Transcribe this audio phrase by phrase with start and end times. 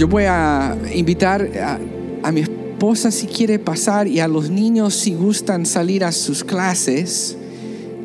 [0.00, 1.78] Yo voy a invitar
[2.22, 6.42] a, mi esposa si quiere pasar y a los niños si gustan salir a sus
[6.42, 7.36] clases.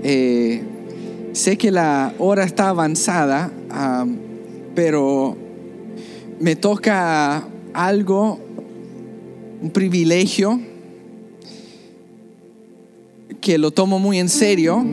[0.04, 0.62] Eh,
[1.32, 3.50] sé que la hora está avanzada,
[4.76, 5.38] pero
[6.38, 8.42] me toca algo,
[9.62, 10.60] un privilegio
[13.40, 14.86] que lo tomo muy en serio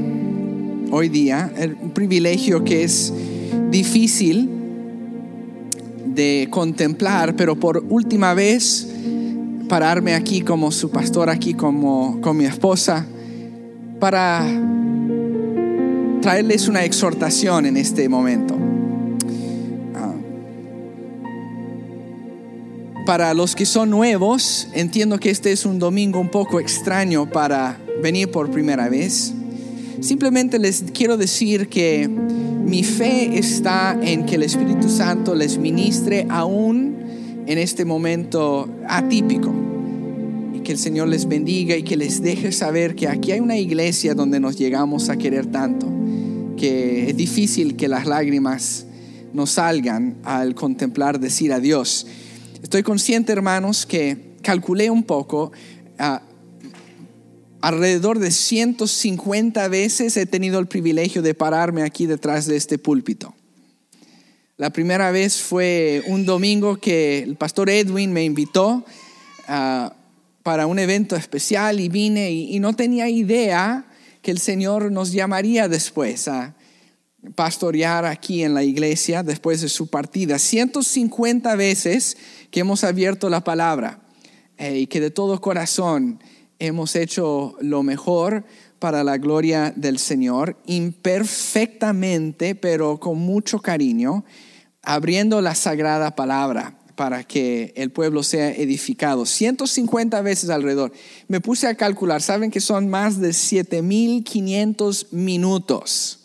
[0.92, 3.12] hoy día, un privilegio que es
[3.72, 4.61] difícil
[6.14, 8.88] de contemplar, pero por última vez
[9.68, 13.06] pararme aquí como su pastor, aquí como con mi esposa,
[13.98, 14.46] para
[16.20, 18.56] traerles una exhortación en este momento.
[19.94, 20.14] Ah.
[23.06, 27.78] Para los que son nuevos, entiendo que este es un domingo un poco extraño para
[28.02, 29.32] venir por primera vez.
[30.00, 32.10] Simplemente les quiero decir que
[32.64, 36.96] mi fe está en que el Espíritu Santo les ministre aún
[37.46, 39.52] en este momento atípico.
[40.54, 43.56] Y que el Señor les bendiga y que les deje saber que aquí hay una
[43.56, 45.88] iglesia donde nos llegamos a querer tanto,
[46.56, 48.86] que es difícil que las lágrimas
[49.32, 52.06] nos salgan al contemplar decir adiós.
[52.62, 55.52] Estoy consciente, hermanos, que calculé un poco,
[55.98, 56.22] ah,
[57.62, 63.34] alrededor de 150 veces he tenido el privilegio de pararme aquí detrás de este púlpito.
[64.56, 68.84] La primera vez fue un domingo que el pastor Edwin me invitó
[69.46, 69.94] ah,
[70.42, 73.86] para un evento especial y vine y, no tenía idea
[74.22, 76.56] que el Señor nos llamaría después a
[77.36, 80.40] pastorear aquí en la iglesia después de su partida.
[80.40, 82.16] 150 veces
[82.50, 84.00] que hemos abierto la palabra
[84.58, 86.18] eh, y que de todo corazón
[86.66, 88.44] hemos hecho lo mejor
[88.78, 94.24] para la gloria del Señor, imperfectamente, pero con mucho cariño,
[94.82, 99.26] abriendo la sagrada palabra para que el pueblo sea edificado.
[99.26, 100.92] 150 veces alrededor.
[101.26, 106.20] Me puse a calcular, saben que son más de 7500 minutos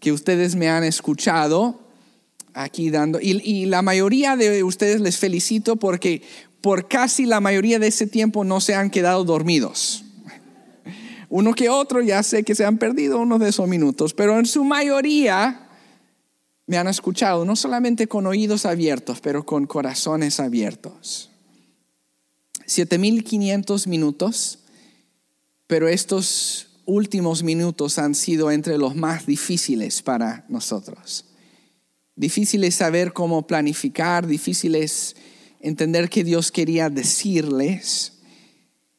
[0.00, 1.78] que ustedes me han escuchado
[2.52, 3.20] aquí dando.
[3.20, 6.22] Y, y la mayoría de ustedes les felicito porque
[6.62, 10.04] por casi la mayoría de ese tiempo no se han quedado dormidos.
[11.28, 14.46] Uno que otro ya sé que se han perdido unos de esos minutos, pero en
[14.46, 15.68] su mayoría
[16.66, 21.30] me han escuchado, no solamente con oídos abiertos, pero con corazones abiertos.
[22.66, 24.60] 7500 minutos,
[25.66, 31.24] pero estos últimos minutos han sido entre los más difíciles para nosotros.
[32.14, 35.16] Difíciles saber cómo planificar, difíciles
[35.62, 38.12] entender qué Dios quería decirles.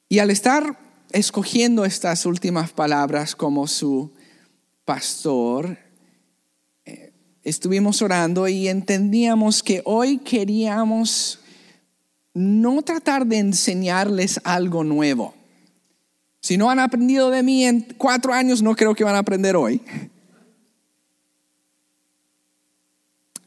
[0.09, 0.79] Y al estar
[1.12, 4.12] escogiendo estas últimas palabras como su
[4.85, 5.78] pastor,
[6.85, 7.13] eh,
[7.44, 11.40] estuvimos orando y entendíamos que hoy queríamos
[12.34, 15.35] no tratar de enseñarles algo nuevo.
[16.40, 19.56] Si no han aprendido de mí en cuatro años, no creo que van a aprender
[19.56, 19.81] hoy.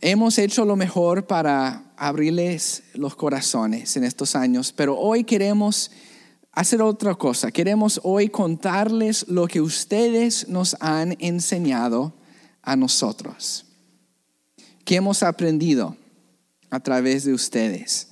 [0.01, 5.91] Hemos hecho lo mejor para abrirles los corazones en estos años, pero hoy queremos
[6.53, 7.51] hacer otra cosa.
[7.51, 12.15] Queremos hoy contarles lo que ustedes nos han enseñado
[12.63, 13.67] a nosotros.
[14.85, 15.97] ¿Qué hemos aprendido
[16.71, 18.09] a través de ustedes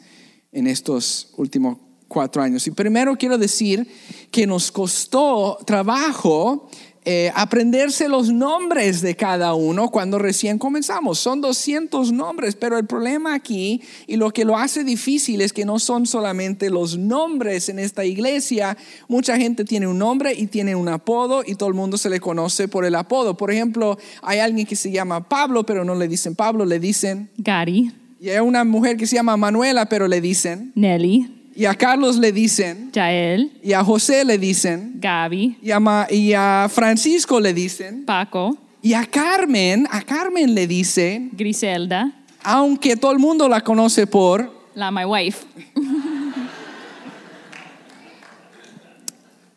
[0.52, 2.66] en estos últimos cuatro años?
[2.66, 3.88] Y primero quiero decir
[4.30, 6.68] que nos costó trabajo
[7.06, 11.18] eh, aprenderse los nombres de cada uno cuando recién comenzamos.
[11.18, 15.66] Son 200 nombres, pero el problema aquí y lo que lo hace difícil es que
[15.66, 18.78] no son solamente los nombres en esta iglesia.
[19.06, 22.20] Mucha gente tiene un nombre y tiene un apodo y todo el mundo se le
[22.20, 23.36] conoce por el apodo.
[23.36, 27.30] Por ejemplo, hay alguien que se llama Pablo, pero no le dicen Pablo, le dicen...
[27.36, 30.72] Gary, Y hay una mujer que se llama Manuela, pero le dicen...
[30.74, 32.90] Nelly, Y a Carlos le dicen...
[32.92, 34.94] Jael, Y a José le dicen...
[34.96, 38.04] Gaby, Y a, Ma- y a Francisco le dicen...
[38.04, 42.12] Paco, Y a Carmen, a Carmen le dicen, Griselda,
[42.42, 45.46] aunque todo el mundo la conoce por, la my wife.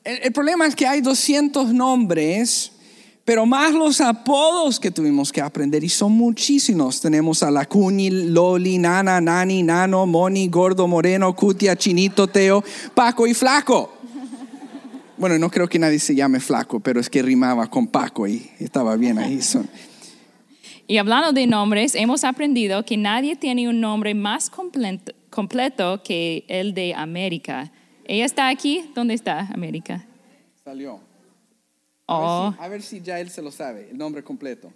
[0.03, 2.71] el, el problema es que hay 200 nombres,
[3.27, 7.01] pero más los apodos que tuvimos que aprender y son muchísimos.
[7.01, 12.63] Tenemos a la Cuñi, Loli, Nana, Nani, Nano, Moni, Gordo, Moreno, Cutia, Chinito, Teo,
[12.95, 13.91] Paco y Flaco.
[15.17, 18.49] Bueno, no creo que nadie se llame Flaco, pero es que rimaba con Paco y
[18.59, 19.41] estaba bien ahí.
[19.41, 19.67] Son-
[20.87, 26.45] Y hablando de nombres, hemos aprendido que nadie tiene un nombre más completo, completo que
[26.47, 27.73] el de América.
[28.05, 28.89] ¿Ella está aquí?
[28.95, 30.05] ¿Dónde está América?
[30.63, 31.01] Salió.
[32.07, 34.71] Oh, A ver si ya él se lo sabe, el nombre completo.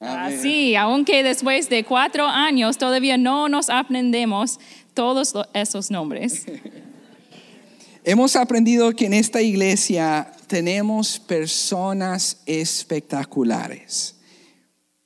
[0.00, 4.58] Así, aunque después de cuatro años todavía no nos aprendemos
[4.94, 6.44] todos esos nombres.
[8.04, 14.16] Hemos aprendido que en esta iglesia tenemos personas espectaculares.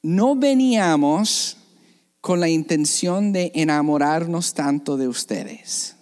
[0.02, 1.58] No veníamos
[2.22, 5.95] con la intención de enamorarnos tanto de ustedes,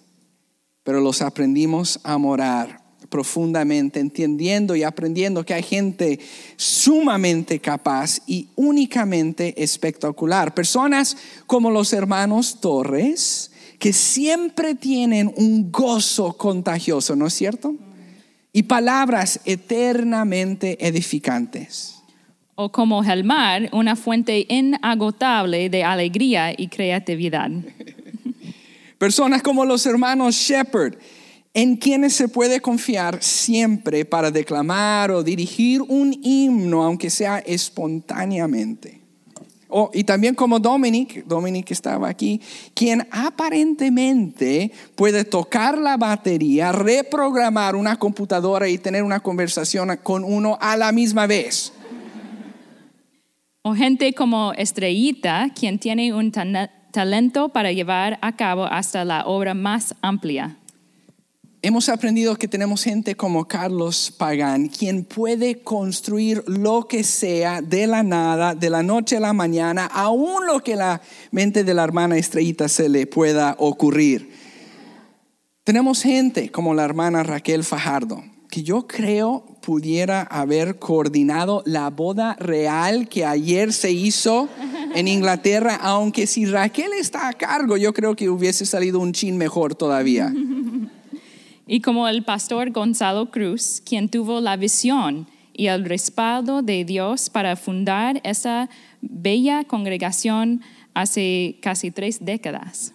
[0.85, 2.79] pero los aprendimos a amorar
[3.09, 6.19] profundamente, entendiendo y aprendiendo que hay gente
[6.57, 10.53] sumamente capaz y únicamente espectacular.
[10.53, 11.17] Personas
[11.47, 17.75] como los hermanos Torres, que siempre tienen un gozo contagioso, ¿no es cierto?
[18.53, 21.95] Y palabras eternamente edificantes.
[22.53, 27.49] O como Helmar, una fuente inagotable de alegría y creatividad.
[28.97, 30.97] Personas como los hermanos Shepherd,
[31.53, 39.01] en quienes se puede confiar siempre para declamar o dirigir un himno, aunque sea espontáneamente.
[39.93, 42.39] Y también como Dominic, Dominic estaba aquí,
[42.73, 50.57] quien aparentemente puede tocar la batería, reprogramar una computadora y tener una conversación con uno
[50.61, 51.73] a la misma vez.
[53.63, 56.31] O gente como Estrellita, quien tiene un
[56.95, 60.55] talento para llevar a cabo hasta la obra más amplia.
[61.61, 67.85] Hemos aprendido que tenemos gente como Carlos Pagán, quien puede construir lo que sea de
[67.85, 71.01] la nada, de la noche a la mañana, aún lo que la
[71.31, 74.31] mente de la hermana Estrellita se le pueda ocurrir.
[75.65, 82.35] Tenemos gente como la hermana Raquel Fajardo, que yo creo pudiera haber coordinado la boda
[82.35, 84.47] real que ayer se hizo
[84.93, 89.37] en Inglaterra, aunque si Raquel está a cargo, yo creo que hubiese salido un chin
[89.37, 90.31] mejor todavía.
[91.67, 97.31] Y como el pastor Gonzalo Cruz, quien tuvo la visión y el respaldo de Dios
[97.31, 98.69] para fundar esa
[99.01, 100.61] bella congregación
[100.93, 102.93] hace casi tres décadas.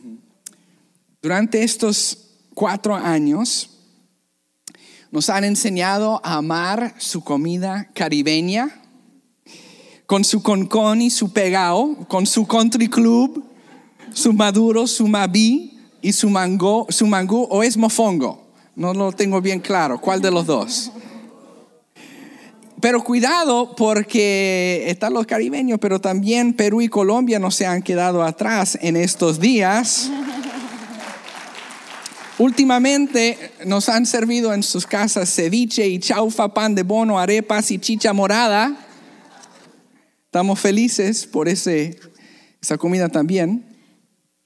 [1.20, 3.79] Durante estos cuatro años
[5.10, 8.82] nos han enseñado a amar su comida caribeña,
[10.06, 13.44] con su concón y su pegao, con su country club,
[14.12, 18.46] su maduro, su mabí y su mango, su mangú o es mofongo.
[18.76, 20.00] No lo tengo bien claro.
[20.00, 20.92] ¿Cuál de los dos?
[22.80, 28.22] Pero cuidado porque están los caribeños, pero también Perú y Colombia no se han quedado
[28.22, 30.10] atrás en estos días.
[32.40, 37.78] Últimamente nos han servido en sus casas ceviche y chaufa, pan de bono, arepas y
[37.78, 38.78] chicha morada.
[40.24, 42.00] Estamos felices por ese,
[42.62, 43.66] esa comida también.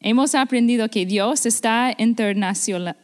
[0.01, 2.97] Hemos aprendido que Dios está internacional-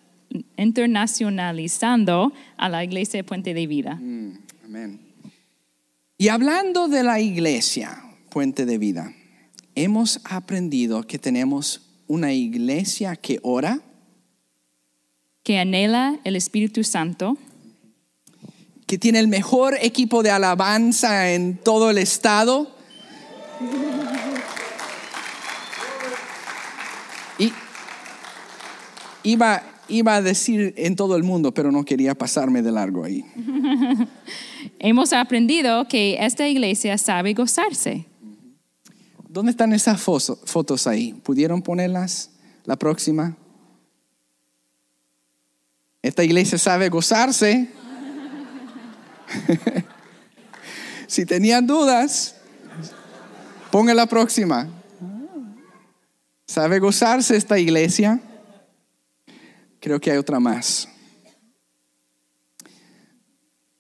[0.57, 3.93] internacionalizando a la iglesia de Puente de Vida.
[3.93, 5.01] Amén.
[6.19, 9.15] Y hablando de la iglesia, Puente de Vida,
[9.77, 13.83] hemos aprendido que tenemos una iglesia que ora,
[15.51, 17.37] que anhela el Espíritu Santo,
[18.87, 22.71] que tiene el mejor equipo de alabanza en todo el estado.
[27.37, 27.53] Y
[29.25, 33.25] iba, iba a decir en todo el mundo, pero no quería pasarme de largo ahí.
[34.79, 38.07] hemos aprendido que esta iglesia sabe gozarse.
[39.29, 41.13] ¿Dónde están esas fotos ahí?
[41.25, 42.31] ¿Pudieron ponerlas
[42.67, 43.37] la próxima?
[46.03, 47.69] Esta iglesia sabe gozarse.
[51.07, 52.37] si tenían dudas,
[53.71, 54.69] ponga la próxima.
[56.47, 58.21] ¿Sabe gozarse esta iglesia?
[59.79, 60.89] Creo que hay otra más.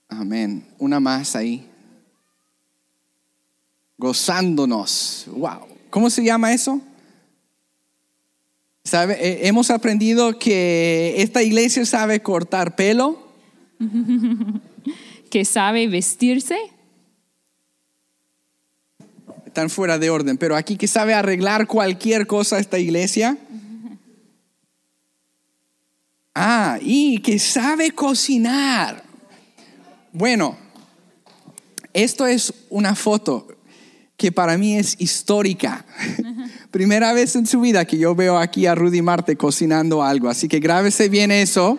[0.09, 0.69] Amén.
[0.79, 1.69] Una más ahí.
[3.97, 5.25] Gozándonos.
[5.29, 5.67] Wow.
[5.91, 6.81] ¿Cómo se llama eso?
[8.85, 9.15] ¿Sabe?
[9.21, 13.31] Eh, hemos aprendido que esta iglesia sabe cortar pelo,
[15.31, 16.57] que sabe vestirse,
[19.51, 23.37] están fuera de orden, pero aquí que sabe arreglar cualquier cosa esta iglesia.
[26.35, 29.03] Ah, y que sabe cocinar.
[30.13, 30.57] Bueno,
[31.93, 33.49] esto es una foto
[34.17, 35.85] que para mí es histórica.
[36.71, 40.47] Primera vez en su vida que yo veo aquí a Rudy Marte cocinando algo, así
[40.47, 41.79] que grábese bien eso.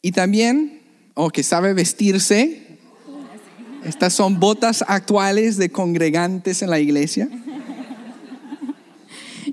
[0.00, 0.80] Y también,
[1.14, 2.78] o que sabe vestirse.
[3.84, 7.28] Estas son botas actuales de congregantes en la iglesia.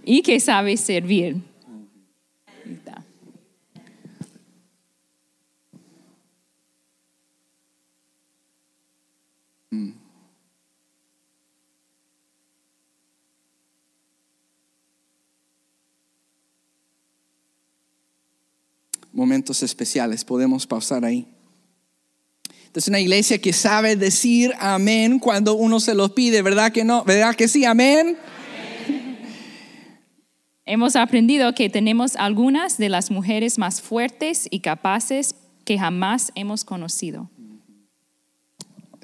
[0.06, 1.38] y que sabe servir.
[2.66, 3.04] Ahí está.
[19.22, 20.26] Momentos especiales.
[20.26, 21.28] Podemos pausar ahí.
[22.74, 27.04] Es una iglesia que sabe decir amén cuando uno se lo pide, ¿verdad que no?
[27.04, 27.66] ¿Verdad que sí?
[27.66, 28.18] Amén.
[30.66, 35.36] Hemos aprendido que tenemos algunas de las mujeres más fuertes y capaces
[35.66, 37.30] que jamás hemos conocido.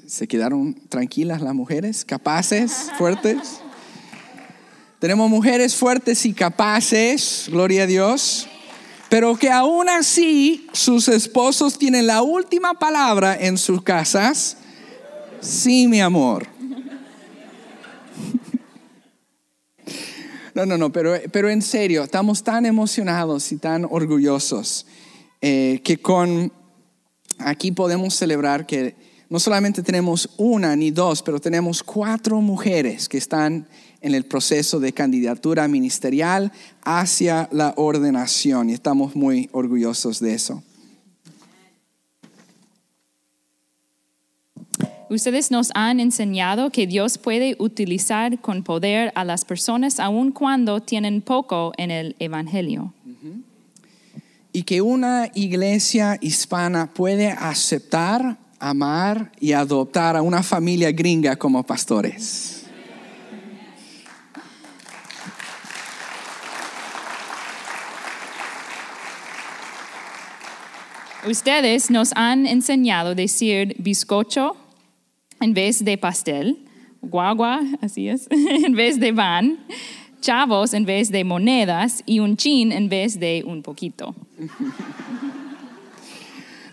[0.04, 2.04] ¿Se quedaron tranquilas las mujeres?
[2.04, 2.90] ¿Capaces?
[2.98, 3.60] ¿Fuertes?
[4.98, 8.48] Tenemos mujeres fuertes y capaces, gloria a Dios,
[9.08, 14.58] pero que aún así sus esposos tienen la última palabra en sus casas.
[15.40, 16.46] Sí, mi amor.
[20.54, 24.86] No, no, no, pero, pero en serio, estamos tan emocionados y tan orgullosos
[25.40, 26.52] eh, que con
[27.38, 28.96] aquí podemos celebrar que
[29.28, 33.68] no solamente tenemos una ni dos, pero tenemos cuatro mujeres que están
[34.00, 36.52] en el proceso de candidatura ministerial
[36.82, 40.62] hacia la ordenación y estamos muy orgullosos de eso.
[45.10, 50.80] Ustedes nos han enseñado que Dios puede utilizar con poder a las personas aun cuando
[50.80, 52.92] tienen poco en el Evangelio.
[54.52, 61.62] Y que una iglesia hispana puede aceptar, amar y adoptar a una familia gringa como
[61.62, 62.57] pastores.
[71.28, 74.56] Ustedes nos han enseñado a decir bizcocho
[75.42, 76.66] en vez de pastel,
[77.02, 79.58] guagua, así es, en vez de van,
[80.22, 84.16] chavos en vez de monedas y un chin en vez de un poquito.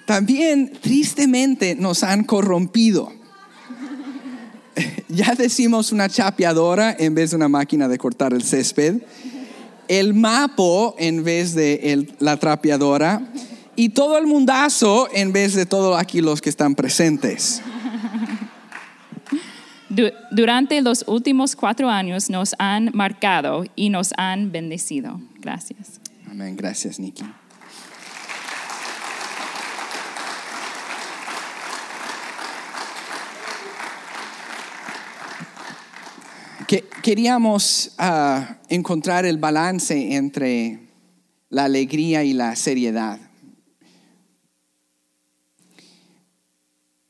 [0.06, 3.12] También tristemente nos han corrompido.
[5.08, 9.02] Ya decimos una chapeadora en vez de una máquina de cortar el césped,
[9.88, 13.22] el mapo en vez de la trapeadora
[13.76, 17.62] y todo el mundazo en vez de todos aquí los que están presentes.
[20.32, 25.22] Durante los últimos cuatro años nos han marcado y nos han bendecido.
[25.40, 26.02] Gracias.
[26.30, 26.58] Amén.
[26.58, 27.24] Gracias, Nikki.
[37.06, 40.80] queríamos ah, encontrar el balance entre
[41.50, 43.20] la alegría y la seriedad.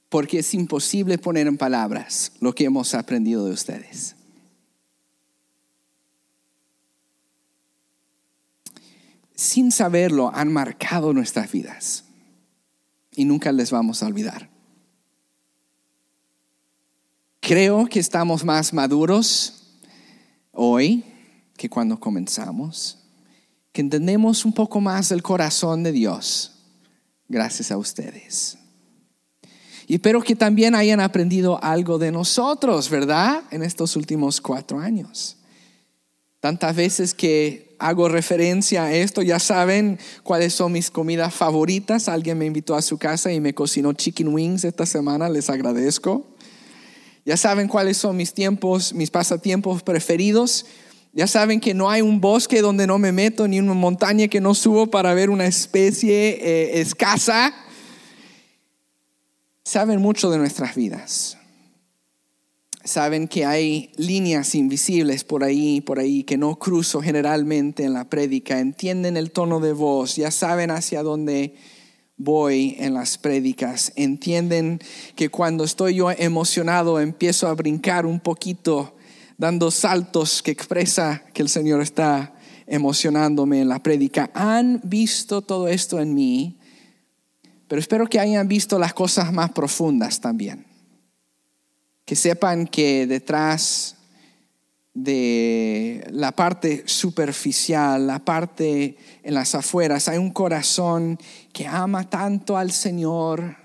[0.10, 4.16] Porque es imposible poner en palabras lo que hemos aprendido de ustedes.
[9.36, 12.06] Sin saberlo, han marcado nuestras vidas
[13.12, 14.50] y nunca les vamos a olvidar.
[17.42, 19.78] Creo que estamos más maduros
[20.52, 21.04] hoy
[21.58, 23.00] que cuando comenzamos,
[23.72, 26.54] que entendemos un poco más el corazón de Dios
[27.28, 28.58] gracias a ustedes.
[29.88, 33.44] Y espero que también hayan aprendido algo de nosotros, ¿verdad?
[33.52, 35.38] En estos últimos cuatro años.
[36.40, 42.08] Tantas veces que hago referencia a esto, ya saben cuáles son mis comidas favoritas.
[42.08, 46.26] Alguien me invitó a su casa y me cocinó chicken wings esta semana, les agradezco.
[47.24, 50.66] Ya saben cuáles son mis tiempos, mis pasatiempos preferidos.
[51.14, 54.42] Ya saben que no hay un bosque donde no me meto, ni una montaña que
[54.42, 57.54] no subo para ver una especie eh, escasa
[59.66, 61.38] saben mucho de nuestras vidas.
[62.84, 68.08] Saben que hay líneas invisibles por ahí, por ahí, que no cruzo generalmente en la
[68.08, 68.60] prédica.
[68.60, 71.56] Entienden el tono de voz, ya saben hacia dónde
[72.16, 73.92] voy en las prédicas.
[73.96, 74.80] Entienden
[75.16, 78.96] que cuando estoy yo emocionado empiezo a brincar un poquito,
[79.40, 82.36] dando saltos que expresa que el Señor está
[82.68, 84.30] emocionándome en la prédica.
[84.36, 86.60] Han visto todo esto en mí
[87.68, 90.66] pero espero que hayan visto las cosas más profundas también.
[92.06, 93.96] Que sepan que detrás
[94.94, 101.20] de la parte superficial, la parte en las afueras, hay un corazón
[101.52, 103.58] que ama tanto al Señor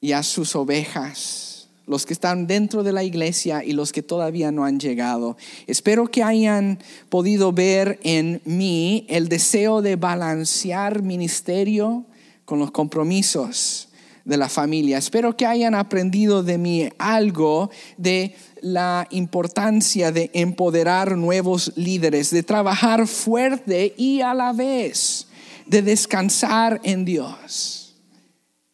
[0.00, 4.52] y a sus ovejas, los que están dentro de la iglesia y los que todavía
[4.52, 5.36] no han llegado.
[5.66, 6.78] Espero que hayan
[7.08, 12.04] podido ver en mí el deseo de balancear ministerio
[12.52, 13.88] con los compromisos
[14.26, 14.98] de la familia.
[14.98, 22.42] Espero que hayan aprendido de mí algo de la importancia de empoderar nuevos líderes, de
[22.42, 25.28] trabajar fuerte y a la vez
[25.64, 27.94] de descansar en Dios.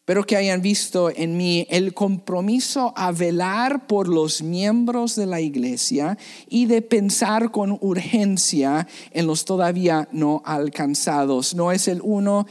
[0.09, 5.39] Espero que hayan visto en mí el compromiso a velar por los miembros de la
[5.39, 6.17] iglesia
[6.49, 11.55] y de pensar con urgencia en los todavía no alcanzados.
[11.55, 12.45] No es el uno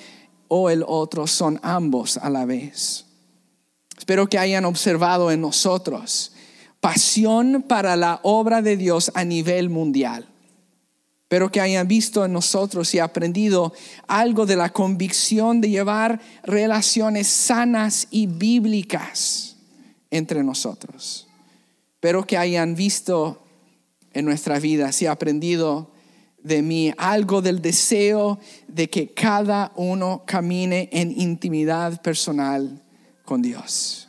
[0.48, 3.06] o el otro, son ambos a la vez.
[3.96, 6.32] Espero que hayan observado en nosotros
[6.80, 10.28] pasión para la obra de Dios a nivel mundial
[11.28, 13.74] pero que hayan visto en nosotros y aprendido
[14.06, 19.56] algo de la convicción de llevar relaciones sanas y bíblicas
[20.10, 21.28] entre nosotros.
[22.00, 23.42] Pero que hayan visto
[24.14, 25.90] en nuestra vida y aprendido
[26.48, 32.82] de mí algo del deseo de que cada uno camine en intimidad personal
[33.24, 34.08] con Dios.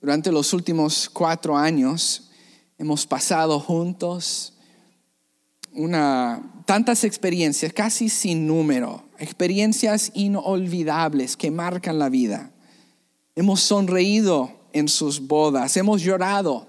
[0.00, 2.30] Durante los últimos cuatro años
[2.76, 4.54] hemos pasado juntos
[5.72, 12.50] una, tantas experiencias, casi sin número, experiencias inolvidables que marcan la vida.
[13.36, 16.68] Hemos sonreído en sus bodas, hemos llorado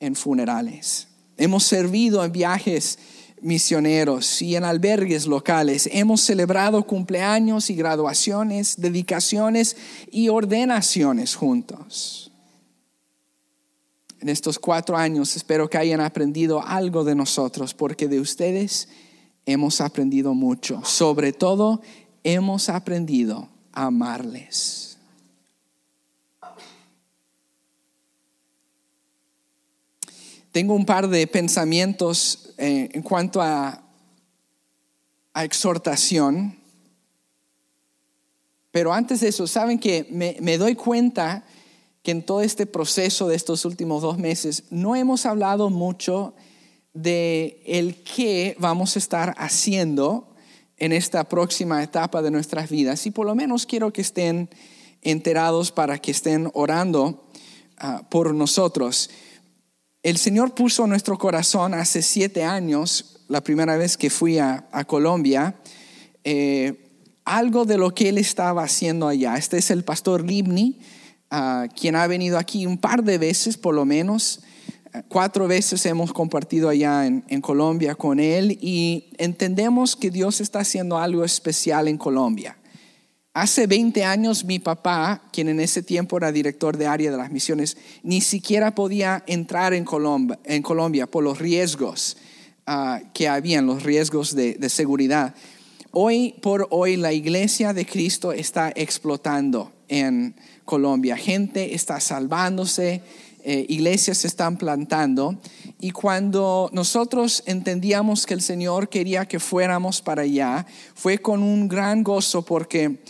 [0.00, 2.98] en funerales, hemos servido en viajes
[3.40, 9.76] misioneros y en albergues locales, hemos celebrado cumpleaños y graduaciones, dedicaciones
[10.10, 12.24] y ordenaciones juntos
[14.24, 18.88] en estos cuatro años espero que hayan aprendido algo de nosotros, porque de ustedes
[19.44, 20.80] hemos aprendido mucho.
[20.82, 21.82] Sobre todo,
[22.22, 24.93] hemos aprendido a amarles.
[30.54, 33.82] Tengo un par de pensamientos eh, en cuanto a,
[35.34, 36.56] exhortación,
[38.70, 41.44] pero antes de eso, saben que me, me doy cuenta
[42.04, 46.36] que en todo este proceso de estos últimos dos meses no hemos hablado mucho
[46.92, 50.36] de el qué vamos a estar haciendo
[50.76, 53.04] en esta próxima etapa de nuestras vidas.
[53.06, 54.48] Y por lo menos quiero que estén
[55.02, 57.24] enterados para que estén orando
[57.76, 59.10] ah, por nosotros.
[60.04, 64.68] El Señor puso en nuestro corazón hace siete años, la primera vez que fui a,
[64.86, 65.56] Colombia,
[66.22, 66.90] eh,
[67.24, 69.36] algo de lo que Él estaba haciendo allá.
[69.36, 70.78] Este es el pastor Libni
[71.74, 74.40] quien ha venido aquí un par de veces por lo menos.
[75.08, 80.98] Cuatro veces hemos compartido allá en Colombia con él y entendemos que Dios está haciendo
[80.98, 82.56] algo especial en Colombia.
[83.34, 87.32] Hace 20 años mi papá, quien en ese tiempo era director de área de las
[87.32, 92.16] misiones, ni siquiera podía entrar en Colombia, en Colombia por los riesgos
[92.68, 95.34] uh, que habían, los riesgos de, seguridad.
[95.90, 101.16] Hoy por hoy la iglesia de Cristo está explotando en Colombia.
[101.16, 103.02] Gente está salvándose,
[103.44, 105.38] eh, iglesias se están plantando.
[105.78, 111.68] Y cuando nosotros entendíamos que el Señor quería que fuéramos para allá, fue con un
[111.68, 113.02] gran gozo porque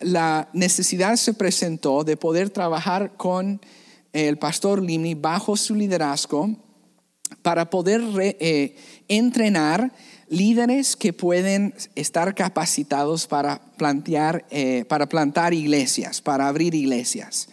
[0.00, 3.60] la necesidad se presentó de poder trabajar con
[4.12, 6.56] el pastor Limi bajo su liderazgo
[7.42, 8.76] para poder eh,
[9.08, 9.92] entrenar
[10.28, 17.48] líderes que pueden estar capacitados para plantear, eh, para plantar iglesias, para abrir iglesias.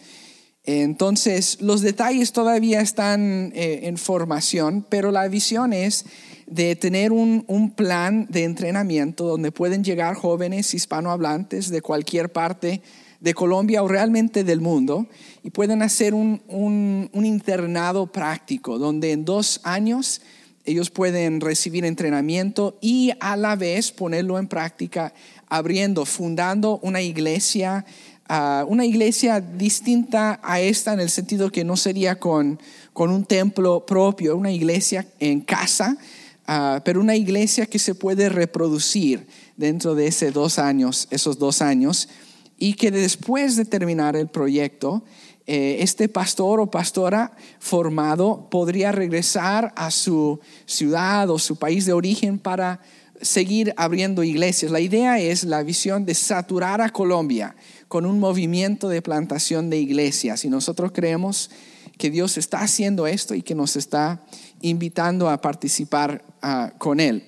[0.64, 6.04] Entonces, los detalles todavía están eh, en formación, pero la visión es
[6.46, 12.82] de tener un, plan de entrenamiento donde pueden llegar jóvenes hispanohablantes de cualquier parte
[13.20, 15.06] de Colombia o realmente del mundo
[15.42, 20.20] y pueden hacer un, un internado práctico donde en dos años
[20.64, 25.14] ellos pueden recibir entrenamiento y a la vez ponerlo en práctica,
[25.48, 27.86] abriendo, fundando una iglesia,
[28.30, 32.60] ah, una iglesia distinta a esta en el sentido que no sería con,
[32.92, 35.98] con un templo propio, una iglesia en casa,
[36.46, 41.60] ah, pero una iglesia que se puede reproducir dentro de ese dos años, esos dos
[41.60, 42.08] años,
[42.56, 45.02] y que después de terminar el proyecto,
[45.46, 51.92] eh, este pastor o pastora formado podría regresar a su ciudad o su país de
[51.92, 52.80] origen para
[53.20, 54.70] seguir abriendo iglesias.
[54.70, 57.54] La idea es la visión de saturar a Colombia
[57.90, 60.44] con un movimiento de plantación de iglesias.
[60.44, 61.50] Y nosotros creemos
[61.98, 64.22] que Dios está haciendo esto y que nos está
[64.60, 67.24] invitando a participar ah, con Él.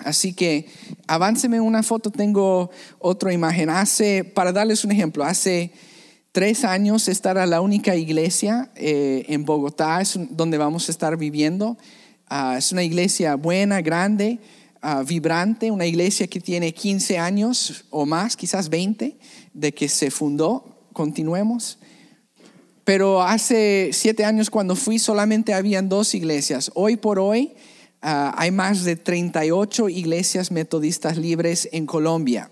[0.00, 0.66] Así que
[1.06, 3.70] avánceme una foto, tengo otra imagen.
[3.70, 5.72] Hace, para darles un ejemplo, hace
[6.32, 11.78] tres años estará la única iglesia eh, en Bogotá, es donde vamos a estar viviendo.
[12.28, 14.38] Ah, es una iglesia buena, grande,
[14.82, 19.16] ah, vibrante, una iglesia que tiene 15 años o más, quizás 20,
[19.54, 20.68] de que se fundó.
[20.92, 21.78] Continuemos.
[22.84, 26.70] Pero hace siete años cuando fui solamente habían dos iglesias.
[26.74, 27.54] Hoy por hoy
[28.02, 32.50] ah, hay más de 38 iglesias metodistas libres en Colombia.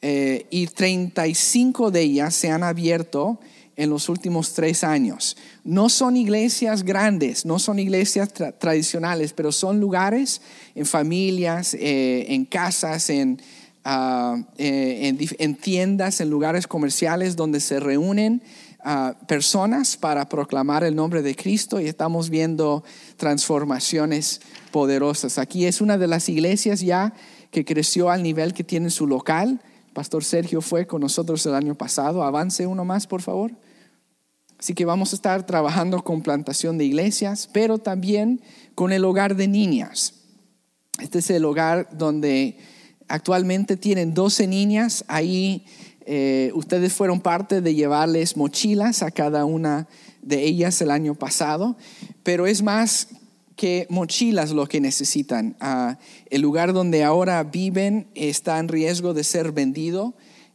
[0.00, 3.40] Eh, y 35 de ellas se han abierto
[3.78, 5.36] en los últimos tres años.
[5.62, 10.42] No son iglesias grandes, no son iglesias tradicionales, pero son lugares
[10.74, 13.40] en familias, eh, en casas, en,
[13.84, 18.42] ah, eh, en, tiendas, en lugares comerciales donde se reúnen
[18.80, 22.82] ah, personas para proclamar el nombre de Cristo y estamos viendo
[23.16, 24.40] transformaciones
[24.72, 25.38] poderosas.
[25.38, 27.14] Aquí es una de las iglesias ya
[27.52, 29.60] que creció al nivel que tiene su local.
[29.92, 32.24] Pastor Sergio fue con nosotros el año pasado.
[32.24, 33.52] Avance uno más, por favor.
[34.58, 38.40] Así que vamos a estar trabajando con plantación de iglesias, pero también
[38.74, 40.14] con el hogar de niñas.
[41.00, 42.58] Este es el hogar donde
[43.06, 45.04] actualmente tienen 12 niñas.
[45.06, 45.64] Ahí
[46.06, 49.86] eh, ustedes fueron parte de llevarles mochilas a cada una
[50.22, 51.76] de ellas el año pasado,
[52.24, 53.08] pero es más
[53.54, 55.56] que mochilas lo que necesitan.
[55.60, 55.98] Ah,
[56.30, 60.14] el lugar donde ahora viven está en riesgo de ser vendido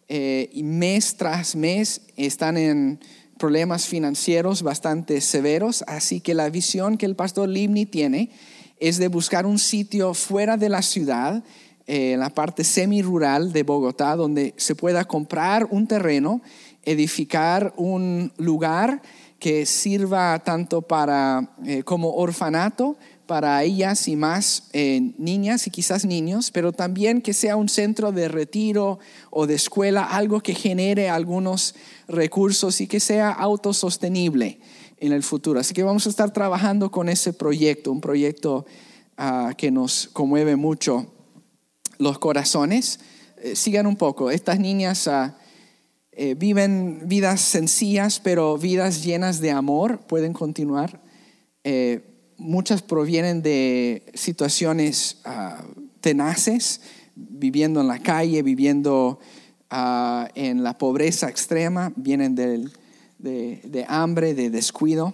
[0.09, 2.99] eh, y mes tras mes están en
[3.43, 8.29] problemas financieros bastante severos, así que la visión que el pastor Livni tiene
[8.79, 11.43] es de buscar un sitio fuera de la ciudad,
[11.85, 16.41] eh, en la parte semi-rural de Bogotá, donde se pueda comprar un terreno,
[16.83, 19.01] edificar un lugar
[19.39, 22.95] que sirva tanto para eh, como orfanato
[23.33, 28.11] para ellas y más eh, niñas y quizás niños, pero también que sea un centro
[28.11, 28.99] de retiro
[29.31, 31.73] o de escuela, algo que genere algunos
[32.07, 34.59] recursos y que sea autosostenible
[34.99, 35.59] en el futuro.
[35.59, 38.67] Así que vamos a estar trabajando con ese proyecto, un proyecto
[39.17, 41.11] ah, que nos conmueve mucho
[41.97, 42.99] los corazones.
[43.41, 45.39] Eh, sigan un poco, estas niñas ah,
[46.11, 51.01] eh, viven vidas sencillas, pero vidas llenas de amor, pueden continuar
[52.37, 55.63] muchas provienen de situaciones ah,
[56.01, 56.81] tenaces,
[57.15, 59.19] viviendo en la calle, viviendo
[59.69, 65.13] ah, en la pobreza extrema, vienen de, hambre, de descuido.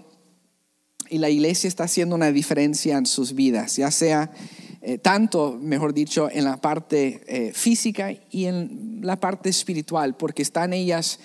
[1.10, 4.32] Y la iglesia está haciendo una diferencia en sus vidas, ya sea
[4.82, 10.42] eh, tanto, mejor dicho, en la parte eh, física y en la parte espiritual, porque
[10.42, 11.20] están ellas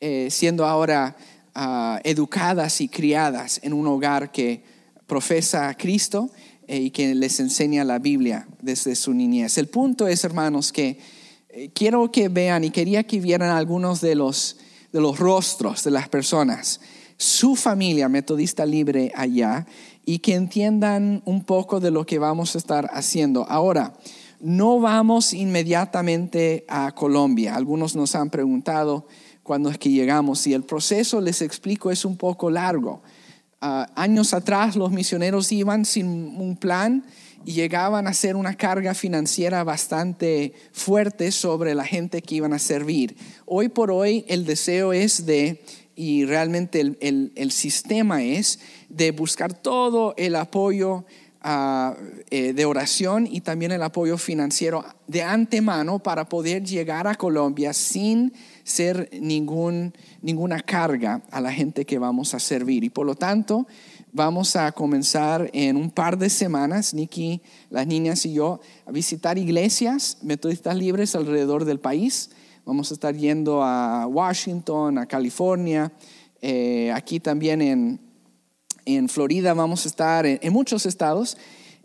[0.00, 1.16] eh, siendo ahora
[1.54, 4.62] ah, educadas y criadas en un hogar que
[5.10, 6.30] profesa a Cristo
[6.68, 9.58] eh, y que les enseña la Biblia desde su niñez.
[9.58, 11.00] El punto es, hermanos, que
[11.48, 14.58] eh, quiero que vean y quería que vieran algunos de los,
[14.92, 16.80] de los rostros de las personas,
[17.16, 19.66] su familia metodista libre allá,
[20.06, 23.44] y que entiendan un poco de lo que vamos a estar haciendo.
[23.48, 23.94] Ahora,
[24.38, 27.56] no vamos inmediatamente a Colombia.
[27.56, 29.08] Algunos nos han preguntado
[29.42, 33.02] cuándo es que llegamos y el proceso, les explico, es un poco largo.
[33.62, 37.04] Ah, años atrás los misioneros iban sin un plan
[37.44, 42.58] y llegaban a ser una carga financiera bastante fuerte sobre la gente que iban a
[42.58, 43.14] servir.
[43.44, 45.62] Hoy por hoy el deseo es de,
[45.94, 51.04] y realmente el, sistema es, de buscar todo el apoyo
[51.42, 51.98] ah,
[52.30, 57.74] eh, de oración y también el apoyo financiero de antemano para poder llegar a Colombia
[57.74, 58.32] sin
[58.64, 62.84] ser ninguna carga a la gente que vamos a servir.
[62.84, 63.66] Y por lo tanto,
[64.12, 69.38] vamos a comenzar en un par de semanas, Nikki, las niñas y yo, a visitar
[69.38, 72.30] iglesias metodistas libres alrededor del país.
[72.64, 75.92] Vamos a estar yendo a Washington, a California,
[76.42, 78.00] eh, aquí también en,
[78.86, 81.36] en, Florida vamos a estar en, muchos estados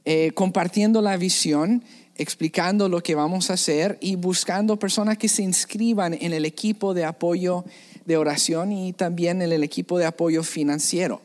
[0.05, 1.83] eh, compartiendo la visión
[2.15, 6.93] explicando lo que vamos a hacer y buscando personas que se inscriban en el equipo
[6.93, 7.65] de apoyo
[8.05, 11.21] de oración y también en el equipo de apoyo financiero.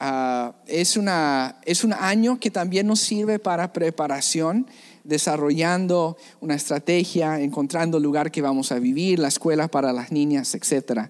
[0.00, 4.68] Ah, es, una, es un año que también nos sirve para preparación,
[5.02, 10.54] desarrollando una estrategia, encontrando el lugar que vamos a vivir, la escuela para las niñas,
[10.54, 11.08] etc.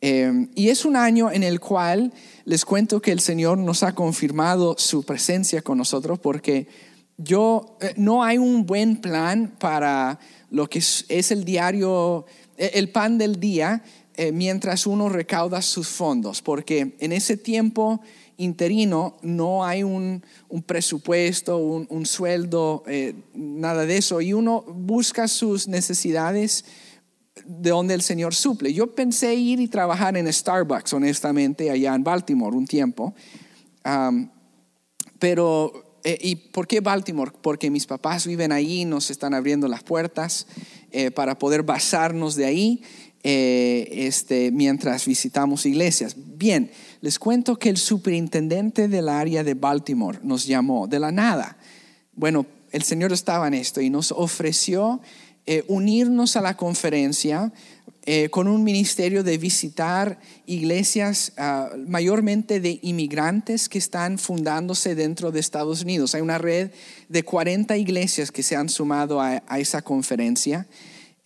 [0.00, 2.12] Eh, y es un año en el cual
[2.44, 6.68] les cuento que el Señor nos ha confirmado su presencia con nosotros porque
[7.22, 10.18] yo, eh, no hay un buen plan para
[10.50, 12.24] lo que es, el diario,
[12.56, 13.82] e, el pan del día,
[14.14, 18.00] eh, mientras uno recauda sus fondos, porque en ese tiempo
[18.38, 20.22] interino no hay un,
[20.64, 26.64] presupuesto, un, sueldo, eh, nada de eso, y uno busca sus necesidades
[27.44, 28.72] de donde el Señor suple.
[28.72, 33.14] Yo pensé ir y trabajar en Starbucks, honestamente, allá en Baltimore un tiempo,
[35.18, 37.32] pero eh, ¿Y por qué Baltimore?
[37.42, 40.46] Porque mis papás viven ahí, nos están abriendo las puertas
[40.92, 42.82] eh, para poder basarnos de ahí
[43.22, 46.16] eh, este, mientras visitamos iglesias.
[46.16, 46.70] Bien,
[47.02, 51.58] les cuento que el superintendente del área de Baltimore nos llamó de la nada.
[52.14, 55.02] Bueno, el Señor estaba en esto y nos ofreció
[55.44, 57.52] eh, unirnos a la conferencia
[58.06, 65.30] eh, con un ministerio de visitar iglesias ah, mayormente de inmigrantes que están fundándose dentro
[65.30, 66.14] de Estados Unidos.
[66.14, 66.70] Hay una red
[67.10, 70.66] de 40 iglesias que se han sumado a, esa conferencia.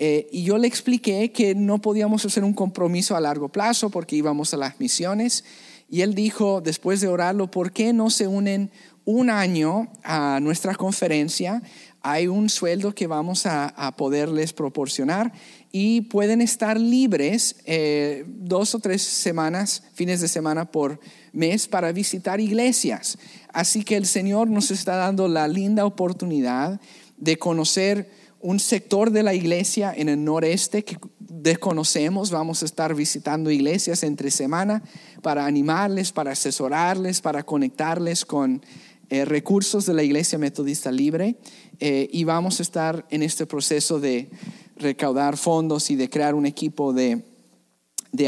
[0.00, 4.16] Eh, y yo le expliqué que no podíamos hacer un compromiso a largo plazo porque
[4.16, 5.44] íbamos a las misiones.
[5.88, 8.72] Y él dijo, después de orarlo, ¿por qué no se unen
[9.04, 11.62] un año a nuestra conferencia?
[12.04, 15.32] hay un sueldo que vamos a, poderles proporcionar
[15.76, 21.00] y pueden estar libres eh, dos o tres semanas, fines de semana por
[21.32, 23.18] mes para visitar iglesias.
[23.52, 26.80] Así que el Señor nos está dando la linda oportunidad
[27.16, 28.08] de conocer
[28.40, 32.30] un sector de la iglesia en el noreste que desconocemos.
[32.30, 34.80] Vamos a estar visitando iglesias entre semana
[35.22, 38.62] para animarles, para asesorarles, para conectarles con
[39.10, 41.36] eh, recursos de la Iglesia Metodista Libre
[41.80, 44.30] eh, y vamos a estar en este proceso de
[44.76, 47.22] recaudar fondos y de crear un equipo de,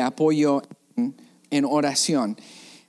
[0.02, 0.62] apoyo
[1.50, 2.37] en, oración.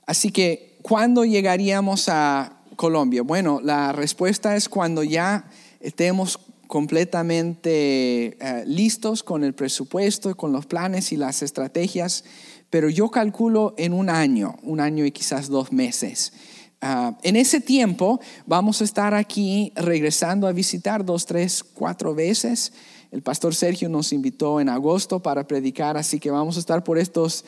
[0.06, 3.22] Así que, ¿cuándo llegaríamos a Colombia?
[3.22, 10.66] Bueno, la respuesta es cuando ya estemos completamente eh, listos con el presupuesto, con los
[10.66, 12.24] planes y las estrategias,
[12.70, 16.32] pero yo calculo en un año, un año y quizás dos meses.
[16.80, 22.72] Ah, en ese tiempo vamos a estar aquí regresando a visitar dos, tres, cuatro veces.
[23.10, 26.98] El pastor Sergio nos invitó en agosto para predicar, así que vamos a estar por
[26.98, 27.44] estos,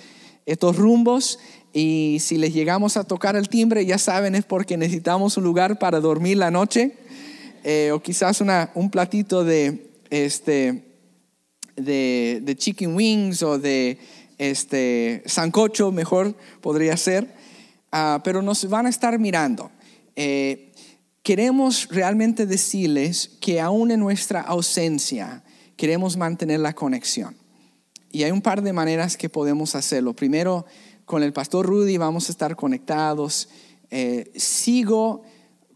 [0.46, 1.38] estos rumbos.
[1.72, 5.78] Y si les llegamos a tocar el timbre, ya saben, es porque necesitamos un lugar
[5.78, 6.96] para dormir la noche.
[7.62, 8.42] Eh, o quizás
[8.74, 10.82] un platito de, este,
[11.76, 13.98] de chicken wings o de
[14.40, 17.34] este, sancocho, mejor podría ser.
[17.92, 19.70] Ah, pero nos van a estar mirando.
[20.16, 20.72] Eh,
[21.22, 25.44] queremos realmente decirles que aún en nuestra ausencia
[25.80, 27.34] queremos mantener la conexión.
[28.12, 30.12] Y hay un par de maneras que podemos hacerlo.
[30.12, 30.66] Primero,
[31.06, 33.48] con el pastor Rudy vamos a estar conectados.
[33.90, 35.22] Eh, sigo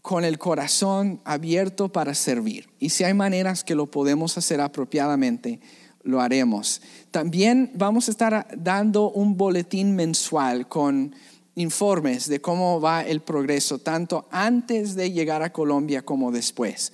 [0.03, 2.69] con el corazón abierto para servir.
[2.77, 5.59] Y si hay maneras que lo podemos hacer apropiadamente,
[6.03, 6.83] lo haremos.
[7.09, 11.15] También vamos a estar dando un boletín mensual con
[11.55, 16.93] informes de cómo va el progreso, tanto antes de llegar a Colombia como después.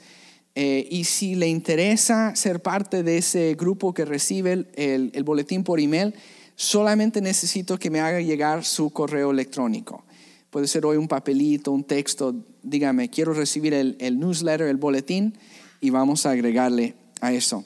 [0.54, 5.80] Eh, y si le interesa ser parte de ese grupo que recibe el, boletín por
[5.80, 6.14] email,
[6.56, 10.04] solamente necesito que me haga llegar su correo electrónico.
[10.50, 15.38] Puede ser hoy un papelito, un texto, dígame, quiero recibir el, newsletter, el boletín,
[15.80, 17.64] y vamos a agregarle a eso.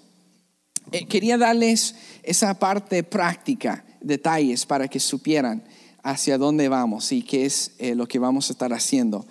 [0.91, 5.63] Eh, quería darles esa parte práctica, detalles para que supieran
[6.03, 9.25] hacia dónde vamos y qué es eh, lo que vamos a estar haciendo.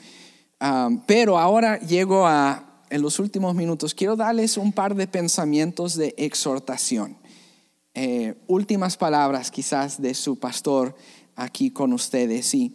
[1.06, 6.14] pero ahora llego a, en los últimos minutos, quiero darles un par de pensamientos de
[6.16, 7.16] exhortación.
[7.94, 10.96] Eh, últimas palabras quizás de su pastor
[11.36, 12.54] aquí con ustedes.
[12.54, 12.74] Y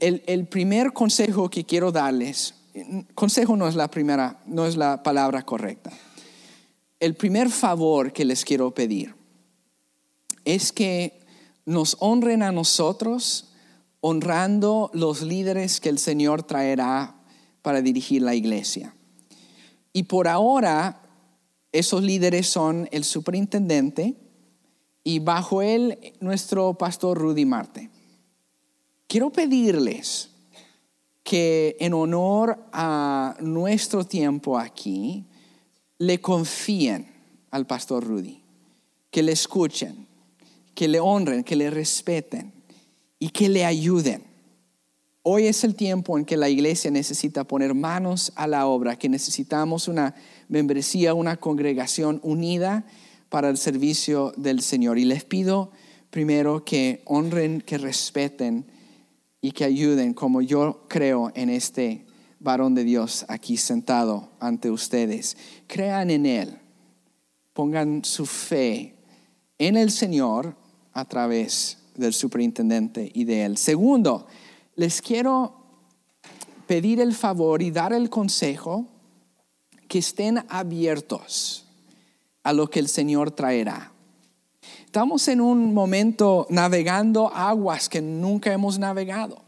[0.00, 2.54] el, el primer consejo que quiero darles,
[3.14, 5.90] consejo no es la primera, no es la palabra correcta.
[7.00, 9.14] El primer favor que les quiero pedir
[10.44, 11.20] es que
[11.66, 13.52] nos honren a nosotros,
[14.00, 17.13] honrando los líderes que el Señor traerá
[17.64, 18.94] para dirigir la iglesia.
[19.94, 21.00] Y por ahora,
[21.72, 24.16] esos líderes son el superintendente
[25.02, 27.88] y bajo él nuestro pastor Rudy Marte.
[29.06, 30.28] Quiero pedirles
[31.22, 35.24] que en honor a nuestro tiempo aquí,
[35.96, 37.10] le confíen
[37.50, 38.42] al pastor Rudy,
[39.10, 40.06] que le escuchen,
[40.74, 42.52] que le honren, que le respeten
[43.18, 44.33] y que le ayuden.
[45.26, 49.08] Hoy es el tiempo en que la iglesia necesita poner manos a la obra, que
[49.08, 50.14] necesitamos una
[50.48, 52.84] membresía, una congregación unida
[53.30, 54.98] para el servicio del Señor.
[54.98, 55.72] Y les pido
[56.10, 58.66] primero que honren, que respeten
[59.40, 62.04] y que ayuden como yo creo en este
[62.38, 65.38] varón de Dios aquí sentado ante ustedes.
[65.66, 66.58] Crean en Él,
[67.54, 68.94] pongan su fe
[69.56, 70.54] en el Señor
[70.92, 73.56] a través del superintendente y de él.
[73.56, 74.26] Segundo,
[74.76, 75.54] les quiero
[76.66, 78.86] pedir el favor y dar el consejo
[79.88, 81.66] que estén abiertos
[82.42, 83.92] a lo que el Señor traerá.
[84.84, 89.42] Estamos en un momento navegando aguas que nunca hemos navegado.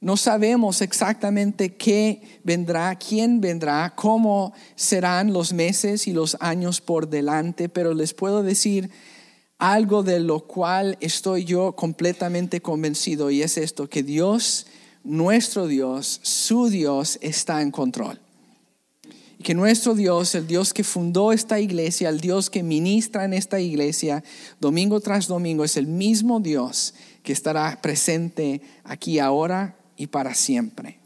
[0.00, 7.08] No sabemos exactamente qué vendrá, quién vendrá, cómo serán los meses y los años por
[7.08, 8.90] delante, pero les puedo decir
[9.58, 14.66] algo de lo cual estoy yo completamente convencido y es esto, que Dios,
[15.02, 18.20] nuestro Dios, su Dios está en control.
[19.38, 23.32] Y que nuestro Dios, el Dios que fundó esta iglesia, el Dios que ministra en
[23.32, 24.22] esta iglesia
[24.60, 30.98] domingo tras domingo, es el mismo Dios que estará presente aquí ahora y para siempre.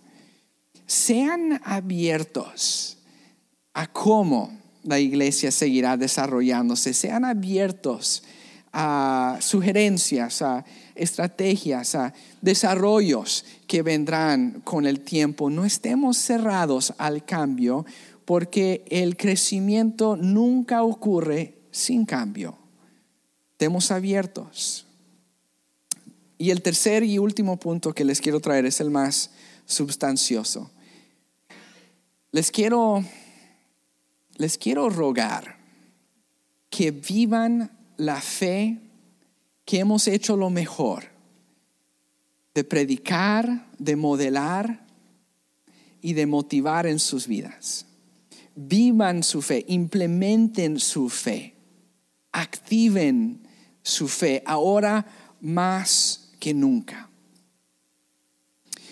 [0.87, 2.99] Sean abiertos
[3.75, 6.95] a cómo la iglesia seguirá desarrollándose.
[6.95, 8.23] Sean abiertos
[8.81, 10.64] a sugerencias, a
[10.95, 15.51] estrategias, a desarrollos que vendrán con el tiempo.
[15.51, 17.85] No estemos cerrados al cambio
[18.25, 22.57] porque el crecimiento nunca ocurre sin cambio.
[23.51, 24.87] Estemos abiertos.
[26.38, 29.33] Y el tercer y último punto que les quiero traer es el más
[29.67, 30.71] sustancioso.
[32.31, 33.03] Les quiero,
[34.37, 35.59] les quiero rogar
[36.71, 38.79] que vivan la fe
[39.67, 41.05] que hemos hecho lo mejor
[42.55, 44.87] de predicar, de modelar
[46.01, 47.85] y de motivar en sus vidas.
[48.55, 51.55] Vivan su fe, implementen su fe,
[52.33, 53.47] activen
[53.83, 55.07] su fe ahora
[55.41, 57.11] más que nunca.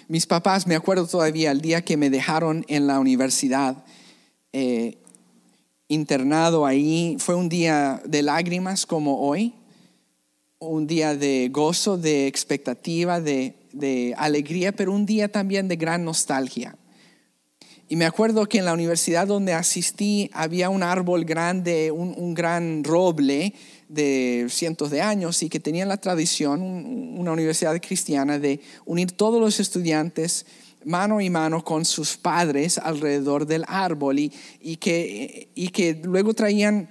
[0.08, 3.84] Mis papás, me acuerdo todavía el día que me dejaron en la universidad,
[4.52, 4.98] eh,
[5.88, 7.16] internado ahí.
[7.18, 9.54] Fue un día de lágrimas como hoy,
[10.58, 13.54] un día de gozo, de expectativa, de,
[14.16, 16.76] alegría, pero un día también de gran nostalgia.
[17.88, 22.82] Y me acuerdo que en la universidad donde asistí había un árbol grande, un, gran
[22.82, 23.54] roble
[23.88, 29.40] de cientos de años y que tenía la tradición, una universidad cristiana, de unir todos
[29.40, 30.46] los estudiantes
[30.86, 34.30] mano y mano con sus padres alrededor del árbol y,
[34.76, 36.88] que, y que, luego traían,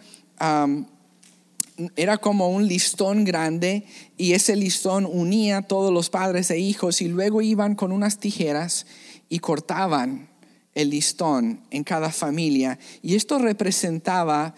[1.96, 3.86] era como un listón grande
[4.18, 8.20] y ese listón unía a todos los padres e hijos y luego iban con unas
[8.20, 8.86] tijeras
[9.30, 10.30] y cortaban
[10.74, 12.78] el listón en cada familia.
[13.02, 14.56] Y esto representaba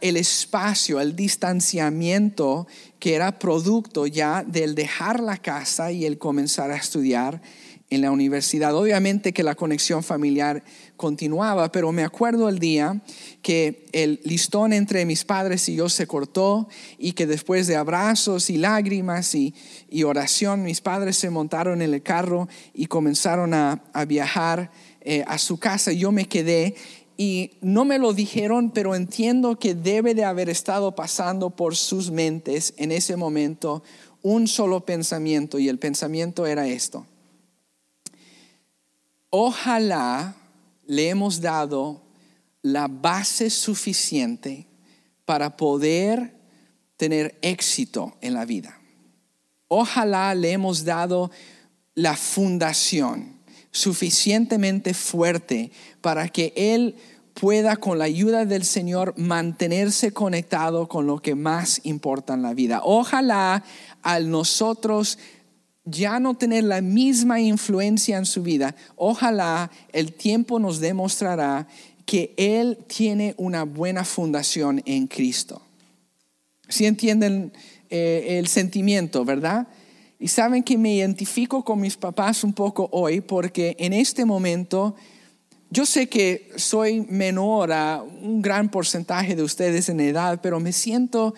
[0.00, 2.66] el espacio, el distanciamiento
[2.98, 7.40] que era producto ya del dejar la casa y el comenzar a estudiar
[7.94, 8.74] en la universidad.
[8.74, 10.62] Obviamente que la conexión familiar
[10.96, 13.00] continuaba, pero me acuerdo el día
[13.42, 18.50] que el listón entre mis padres y yo se cortó y que después de abrazos
[18.50, 19.54] y lágrimas y,
[20.04, 25.58] oración, mis padres se montaron en el carro y comenzaron a, viajar eh, a su
[25.58, 25.92] casa.
[25.92, 26.74] Yo me quedé
[27.16, 32.10] y no me lo dijeron, pero entiendo que debe de haber estado pasando por sus
[32.10, 33.82] mentes en ese momento
[34.22, 37.06] un solo pensamiento y el pensamiento era esto
[39.36, 40.36] ojalá
[40.86, 42.00] le hemos dado
[42.62, 44.68] la base suficiente
[45.24, 46.36] para poder
[46.96, 48.78] tener éxito en la vida.
[49.66, 51.32] Ojalá le hemos dado
[51.96, 53.40] la fundación
[53.72, 56.94] suficientemente fuerte para que Él
[57.34, 62.54] pueda con la ayuda del Señor mantenerse conectado con lo que más importa en la
[62.54, 62.82] vida.
[62.84, 63.64] Ojalá
[64.02, 65.18] al nosotros
[65.84, 71.68] ya no tener la misma influencia en su vida, ojalá el tiempo nos demostrará
[72.06, 75.62] que Él tiene una buena fundación en Cristo.
[76.68, 77.52] Si entienden
[77.90, 79.68] eh, el sentimiento, ¿verdad?
[80.18, 84.94] Y saben que me identifico con mis papás un poco hoy porque en este momento
[85.70, 90.72] yo sé que soy menor a un gran porcentaje de ustedes en edad, pero me
[90.72, 91.34] siento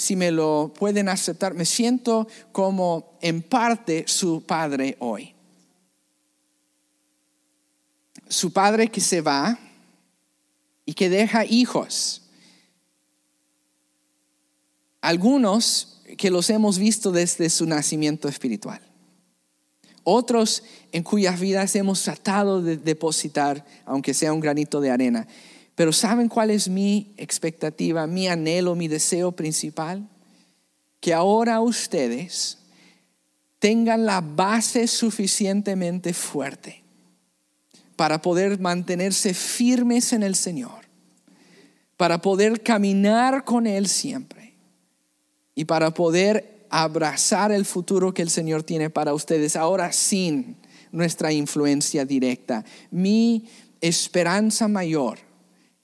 [0.00, 5.34] si me lo pueden aceptar, me siento como en parte su padre hoy.
[8.26, 9.58] Su padre que se va
[10.86, 12.22] y que deja hijos.
[15.02, 18.80] Algunos que los hemos visto desde su nacimiento espiritual.
[20.02, 25.28] Otros en cuyas vidas hemos tratado de depositar, aunque sea un granito de arena.
[25.80, 30.06] Pero ¿saben cuál es mi expectativa, mi anhelo, mi deseo principal?
[31.00, 32.58] Que ahora ustedes
[33.58, 36.82] tengan la base suficientemente fuerte
[37.96, 40.84] para poder mantenerse firmes en el Señor,
[41.96, 44.52] para poder caminar con Él siempre
[45.54, 50.58] y para poder abrazar el futuro que el Señor tiene para ustedes ahora sin
[50.92, 52.66] nuestra influencia directa.
[52.90, 53.48] Mi
[53.80, 55.29] esperanza mayor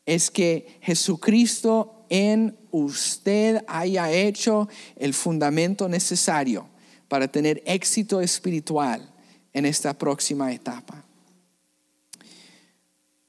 [0.07, 6.68] es que Jesucristo en usted haya hecho el fundamento necesario
[7.09, 9.12] para tener éxito espiritual
[9.52, 11.04] en esta próxima etapa.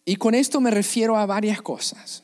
[0.05, 2.23] Y con esto me refiero a varias cosas.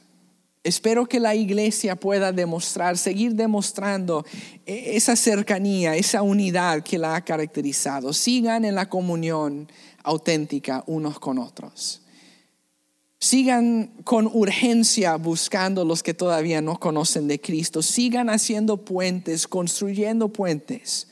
[0.63, 4.25] Espero que la iglesia pueda demostrar, seguir demostrando
[4.65, 8.13] esa cercanía, esa unidad que la ha caracterizado.
[8.13, 9.69] Sigan en la comunión
[10.03, 12.02] auténtica unos con otros
[13.23, 17.81] Sigan con urgencia buscando los que todavía no conocen de Cristo.
[17.81, 21.07] Sigan haciendo puentes, construyendo puentes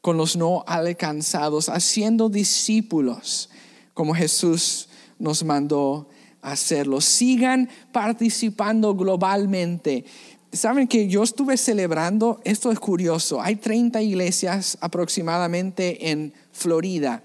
[0.00, 3.50] con los no alcanzados, haciendo discípulos
[3.94, 4.88] como Jesús
[5.20, 6.08] nos mandó
[6.42, 7.00] hacerlo.
[7.00, 10.04] Sigan participando globalmente.
[10.52, 17.22] Saben que yo estuve celebrando, esto es curioso, hay 30 iglesias aproximadamente en Florida.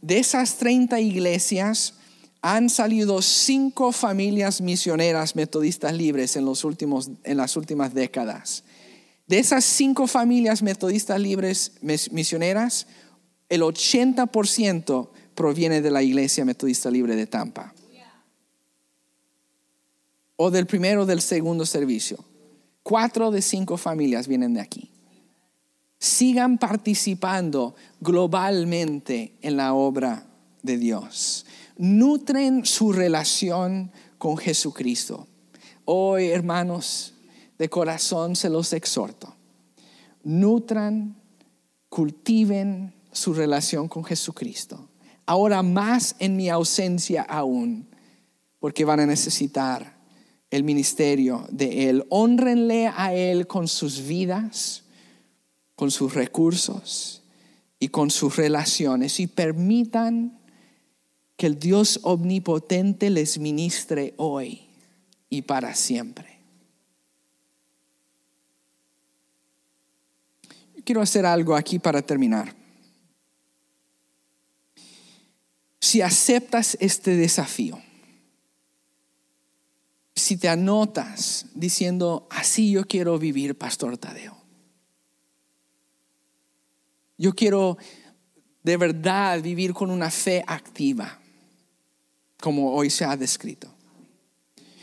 [0.00, 1.96] De esas 30 iglesias
[2.42, 8.64] han salido cinco familias misioneras metodistas libres en, los últimos, en las últimas décadas.
[9.28, 12.88] De esas cinco familias metodistas libres misioneras,
[13.48, 17.72] el 80% proviene de la iglesia metodista libre de Tampa.
[20.36, 22.24] O del primero o del segundo servicio.
[22.82, 24.90] Cuatro de cinco familias vienen de aquí.
[26.00, 30.26] Sigan participando globalmente en la obra
[30.62, 31.46] de Dios.
[31.76, 35.26] Nutren su relación con Jesucristo.
[35.84, 37.14] Hoy, hermanos,
[37.58, 39.34] de corazón se los exhorto.
[40.22, 41.16] Nutran,
[41.88, 44.88] cultiven su relación con Jesucristo.
[45.26, 47.88] Ahora más en mi ausencia aún,
[48.58, 49.96] porque van a necesitar
[50.50, 52.04] el ministerio de Él.
[52.10, 54.84] Honrenle a Él con sus vidas,
[55.74, 57.22] con sus recursos
[57.78, 60.38] y con sus relaciones y permitan
[61.36, 64.68] que el Dios omnipotente les ministre hoy
[65.28, 66.38] y para siempre.
[70.84, 72.54] Quiero hacer algo aquí para terminar.
[75.80, 77.80] Si aceptas este desafío,
[80.14, 84.36] si te anotas diciendo, así yo quiero vivir, Pastor Tadeo.
[87.18, 87.78] Yo quiero
[88.62, 91.20] de verdad vivir con una fe activa,
[92.42, 93.68] como hoy se ha descrito.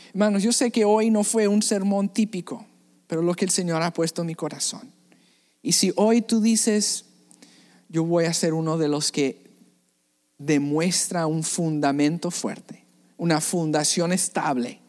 [0.08, 2.66] Hermanos, yo sé que hoy no fue un sermón típico,
[3.06, 4.90] pero lo que el Señor ha puesto en mi corazón.
[5.62, 7.04] Y si hoy tú dices,
[7.88, 9.50] yo voy a ser uno de los que
[10.38, 12.84] demuestra un fundamento fuerte,
[13.18, 14.80] una fundación estable,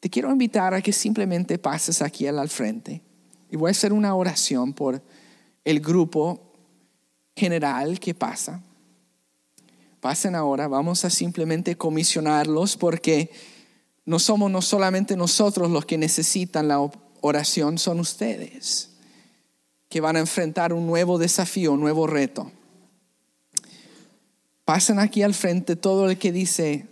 [0.00, 3.02] te quiero invitar a que simplemente pases aquí al frente
[3.52, 5.00] y voy a hacer una oración por
[5.64, 6.52] el grupo
[7.36, 8.60] general que pasa.
[10.02, 13.30] Pasen ahora, vamos a simplemente comisionarlos porque
[14.04, 16.90] no somos no solamente nosotros los que necesitan la
[17.22, 18.90] oración, son ustedes
[19.88, 22.52] que van a enfrentar un nuevo desafío, un nuevo reto.
[24.66, 26.86] Pasen aquí al frente todo el que dice,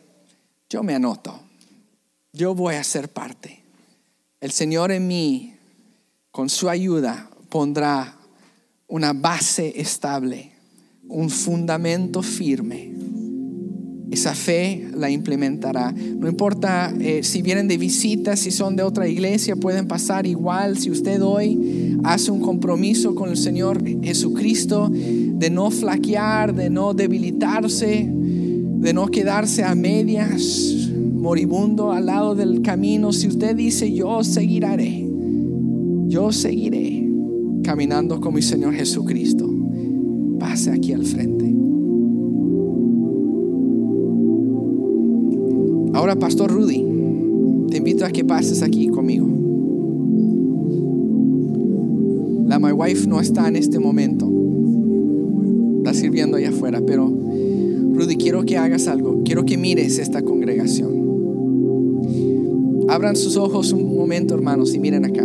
[0.70, 1.50] yo me anoto
[2.32, 3.62] yo voy a ser parte.
[4.40, 5.56] El Señor en mí,
[6.30, 8.16] con su ayuda, pondrá
[8.86, 10.52] una base estable,
[11.10, 12.92] un fundamento firme.
[14.10, 15.92] Esa fe la implementará.
[15.92, 20.78] No importa eh, si vienen de visita, si son de otra iglesia, pueden pasar igual.
[20.78, 26.92] Si usted hoy hace un compromiso con el Señor Jesucristo de no flaquear, de no
[26.92, 30.90] debilitarse, de no quedarse a medias,
[31.20, 35.06] moribundo al lado del camino, si usted dice, yo seguiré,
[36.08, 37.06] yo seguiré
[37.62, 39.49] caminando con mi Señor Jesucristo,
[40.50, 41.44] pase aquí al frente.
[45.94, 46.84] Ahora, Pastor Rudy,
[47.70, 49.28] te invito a que pases aquí conmigo.
[52.48, 54.28] La my wife no está en este momento.
[55.78, 59.22] Está sirviendo allá afuera, pero Rudy, quiero que hagas algo.
[59.24, 60.90] Quiero que mires esta congregación.
[62.88, 65.24] Abran sus ojos un momento, hermanos, y miren acá.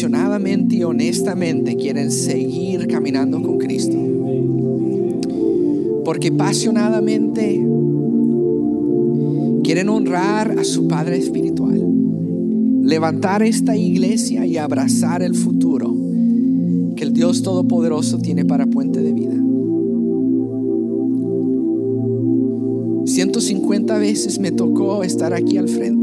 [0.00, 3.98] Apasionadamente y honestamente quieren seguir caminando con Cristo.
[6.06, 7.62] Porque apasionadamente
[9.62, 11.86] quieren honrar a su Padre Espiritual.
[12.82, 15.94] Levantar esta iglesia y abrazar el futuro
[16.96, 19.36] que el Dios Todopoderoso tiene para Puente de Vida.
[23.04, 25.99] 150 veces me tocó estar aquí al frente.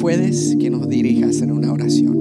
[0.00, 2.16] Puedes que nos dirijas en una oración.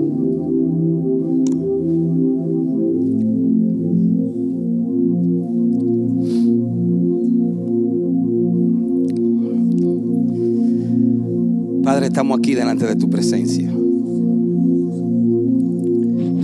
[11.83, 13.71] Padre, estamos aquí delante de tu presencia,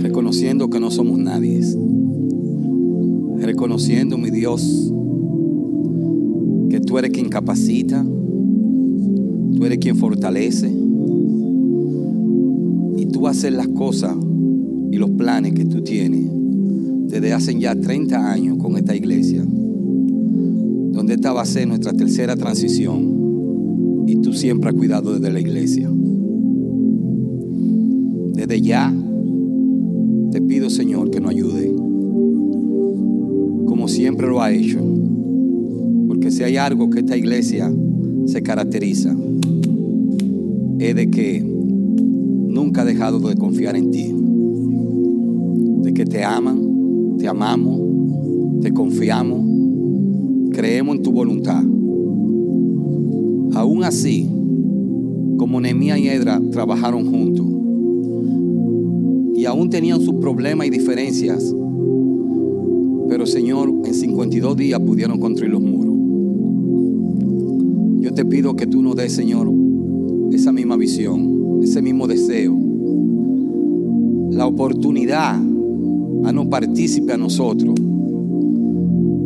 [0.00, 1.60] reconociendo que no somos nadie,
[3.40, 4.90] reconociendo, mi Dios,
[6.70, 8.04] que tú eres quien capacita,
[9.54, 10.85] tú eres quien fortalece,
[13.26, 14.16] tú haces las cosas
[14.92, 16.30] y los planes que tú tienes
[17.08, 22.36] desde hace ya 30 años con esta iglesia, donde esta va a ser nuestra tercera
[22.36, 25.90] transición y tú siempre has cuidado desde la iglesia.
[28.32, 28.94] Desde ya
[30.30, 31.74] te pido, Señor, que nos ayude,
[33.66, 34.78] como siempre lo ha hecho.
[36.06, 37.74] Porque si hay algo que esta iglesia
[38.26, 39.16] se caracteriza,
[40.78, 41.55] es de que
[42.86, 44.14] dejado de confiar en ti.
[45.82, 47.80] De que te aman, te amamos,
[48.62, 49.40] te confiamos,
[50.52, 51.62] creemos en tu voluntad.
[53.52, 54.28] Aún así,
[55.36, 57.46] como Nehemías y Edra trabajaron juntos
[59.36, 61.54] y aún tenían sus problemas y diferencias,
[63.08, 65.94] pero Señor, en 52 días pudieron construir los muros.
[68.00, 69.52] Yo te pido que tú nos des, Señor,
[70.32, 72.65] esa misma visión, ese mismo deseo,
[74.36, 75.34] la oportunidad
[76.24, 77.74] a no partícipe a nosotros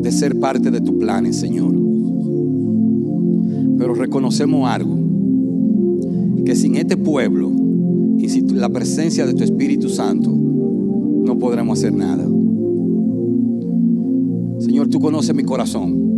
[0.02, 1.74] de ser parte de tu planes, Señor.
[3.76, 4.96] Pero reconocemos algo,
[6.44, 7.50] que sin este pueblo
[8.18, 12.26] y sin la presencia de tu Espíritu Santo, no podremos hacer nada.
[14.60, 16.08] Señor, tú conoces mi corazón.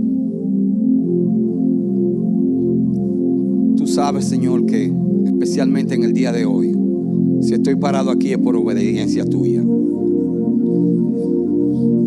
[3.76, 4.93] Tú sabes, Señor, que
[5.24, 6.71] especialmente en el día de hoy,
[7.53, 9.62] si estoy parado aquí es por obediencia tuya.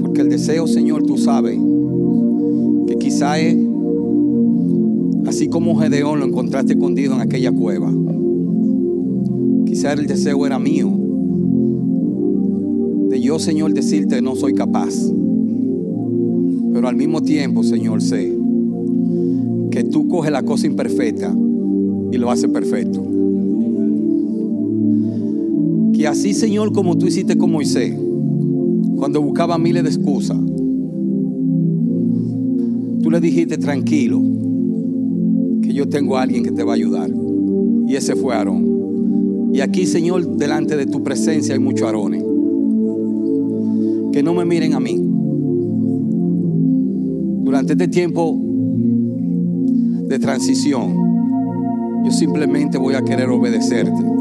[0.02, 1.60] Porque el deseo, Señor, tú sabes,
[2.88, 3.56] que quizá es
[5.28, 7.92] Así como Gedeón lo encontraste escondido en aquella cueva.
[9.66, 10.92] Quizá el deseo era mío.
[13.10, 14.94] De yo, Señor, decirte no soy capaz.
[16.74, 18.36] Pero al mismo tiempo, Señor, sé
[19.72, 21.36] que tú coges la cosa imperfecta
[22.12, 23.15] y lo haces perfecto.
[26.18, 27.94] Así, Señor, como tú hiciste con Moisés,
[28.98, 30.38] cuando buscaba miles de excusas,
[33.02, 34.36] tú le dijiste tranquilo
[35.76, 37.12] yo tengo a alguien que te va a ayudar.
[37.88, 39.52] Y ese fue Aarón.
[39.54, 42.24] Y aquí, Señor, delante de tu presencia hay muchos Aarones.
[44.14, 44.98] Que no me miren a mí.
[47.44, 48.40] Durante este tiempo
[50.08, 50.96] de transición,
[52.06, 54.15] yo simplemente voy a querer obedecerte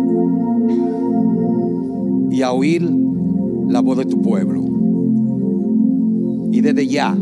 [2.35, 2.83] y a oír
[3.69, 4.65] la voz de tu pueblo.
[6.51, 7.17] Y desde ya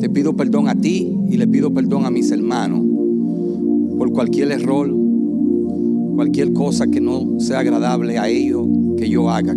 [0.00, 2.82] te pido perdón a ti y le pido perdón a mis hermanos
[3.96, 4.92] por cualquier error,
[6.16, 8.66] cualquier cosa que no sea agradable a ellos
[8.96, 9.56] que yo haga.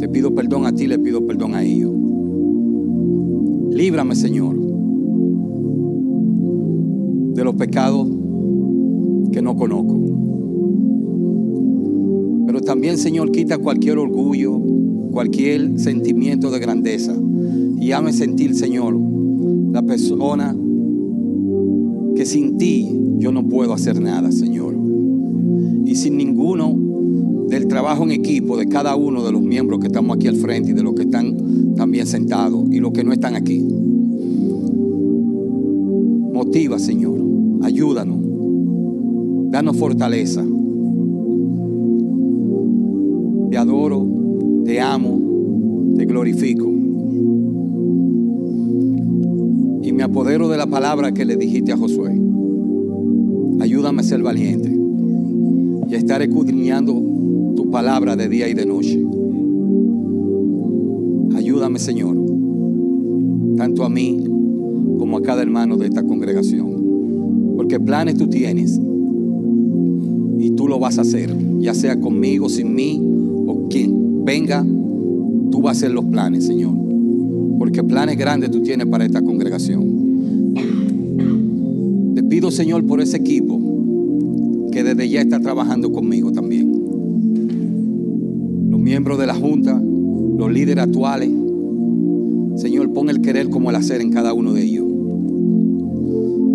[0.00, 1.92] Te pido perdón a ti, le pido perdón a ellos.
[3.70, 4.54] Líbrame, Señor,
[7.34, 8.06] de los pecados
[9.32, 10.15] que no conozco.
[12.66, 14.60] También, Señor, quita cualquier orgullo,
[15.12, 17.14] cualquier sentimiento de grandeza.
[17.80, 18.98] Y hazme sentir, Señor,
[19.70, 20.54] la persona
[22.16, 24.76] que sin ti yo no puedo hacer nada, Señor.
[25.84, 26.76] Y sin ninguno
[27.48, 30.72] del trabajo en equipo de cada uno de los miembros que estamos aquí al frente
[30.72, 33.64] y de los que están también sentados y los que no están aquí.
[36.32, 37.20] Motiva, Señor.
[37.62, 38.18] Ayúdanos.
[39.52, 40.44] Danos fortaleza.
[46.06, 46.66] Glorifico.
[49.82, 52.20] Y me apodero de la palabra que le dijiste a Josué.
[53.60, 54.76] Ayúdame a ser valiente
[55.88, 56.92] y a estar escudriñando
[57.54, 59.02] tu palabra de día y de noche.
[61.36, 62.16] Ayúdame, Señor,
[63.56, 64.24] tanto a mí
[64.98, 66.84] como a cada hermano de esta congregación.
[67.56, 68.78] Porque planes tú tienes
[70.38, 73.00] y tú lo vas a hacer, ya sea conmigo, sin mí
[73.46, 74.64] o quien venga,
[75.56, 76.74] tú vas a hacer los planes, Señor.
[77.58, 80.52] Porque planes grandes tú tienes para esta congregación.
[82.14, 83.58] Te pido, Señor, por ese equipo
[84.70, 86.70] que desde ya está trabajando conmigo también.
[88.70, 89.80] Los miembros de la Junta,
[90.36, 91.30] los líderes actuales.
[92.56, 94.84] Señor, pon el querer como el hacer en cada uno de ellos.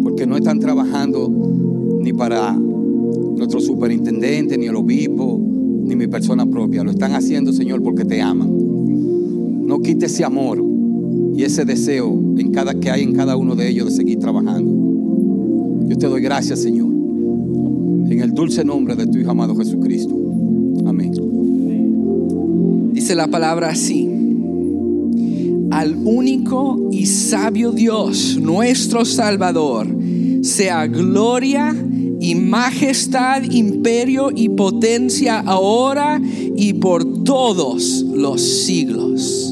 [0.04, 1.28] Porque no están trabajando
[2.02, 5.41] ni para nuestro superintendente, ni el obispo,
[5.86, 6.84] ni mi persona propia.
[6.84, 8.61] Lo están haciendo, Señor, porque te aman.
[9.72, 10.62] No quite ese amor
[11.34, 14.70] y ese deseo en cada, que hay en cada uno de ellos de seguir trabajando.
[15.88, 16.90] Yo te doy gracias, Señor.
[16.90, 20.14] En el dulce nombre de tu Hijo amado Jesucristo.
[20.86, 21.14] Amén.
[22.92, 24.10] Dice la palabra así.
[25.72, 29.88] Al único y sabio Dios, nuestro Salvador,
[30.42, 31.74] sea gloria
[32.20, 36.22] y majestad, imperio y potencia ahora
[36.58, 39.51] y por todos los siglos.